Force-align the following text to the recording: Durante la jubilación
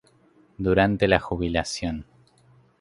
Durante 0.57 1.07
la 1.07 1.19
jubilación 1.19 2.07